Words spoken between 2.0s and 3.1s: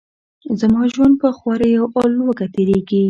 لوږه تیریږي.